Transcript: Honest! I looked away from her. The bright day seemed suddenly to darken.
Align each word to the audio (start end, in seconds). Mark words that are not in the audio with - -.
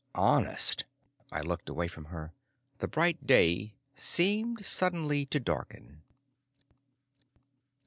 Honest! 0.15 0.83
I 1.31 1.41
looked 1.41 1.69
away 1.69 1.87
from 1.87 2.05
her. 2.05 2.33
The 2.79 2.87
bright 2.87 3.27
day 3.27 3.75
seemed 3.93 4.65
suddenly 4.65 5.27
to 5.27 5.39
darken. 5.39 6.01